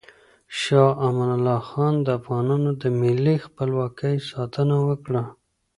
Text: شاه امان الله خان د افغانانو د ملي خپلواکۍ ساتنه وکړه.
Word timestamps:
شاه 0.59 0.91
امان 1.07 1.29
الله 1.37 1.59
خان 1.69 1.93
د 2.05 2.07
افغانانو 2.19 2.71
د 2.81 2.83
ملي 3.01 3.35
خپلواکۍ 3.45 4.15
ساتنه 4.31 4.75
وکړه. 4.87 5.23